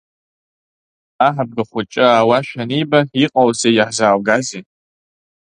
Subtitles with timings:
[1.27, 4.63] Аҳ абгахәыҷы аауашәа аниба, иҟоузеи, иаҳзааугазеи?